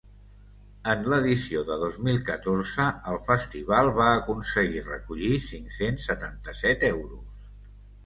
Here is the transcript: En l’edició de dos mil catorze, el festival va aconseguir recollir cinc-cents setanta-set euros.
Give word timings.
En 0.93 1.03
l’edició 1.11 1.61
de 1.67 1.77
dos 1.83 1.97
mil 2.07 2.17
catorze, 2.31 2.87
el 3.13 3.21
festival 3.29 3.93
va 4.01 4.09
aconseguir 4.17 4.85
recollir 4.91 5.33
cinc-cents 5.53 6.13
setanta-set 6.13 6.93
euros. 6.95 7.27